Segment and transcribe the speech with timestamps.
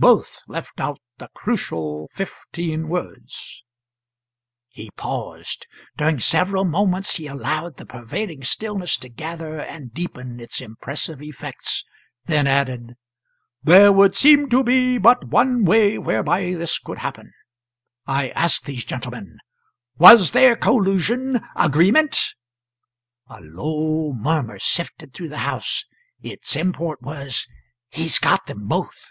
[0.00, 3.64] Both left out the crucial fifteen words."
[4.68, 5.66] He paused.
[5.96, 11.82] During several moments he allowed the pervading stillness to gather and deepen its impressive effects,
[12.26, 12.94] then added:
[13.64, 17.32] "There would seem to be but one way whereby this could happen.
[18.06, 19.38] I ask these gentlemen
[19.98, 21.40] Was there collusion?
[21.56, 22.34] agreement?"
[23.26, 25.86] A low murmur sifted through the house;
[26.22, 27.48] its import was,
[27.88, 29.10] "He's got them both."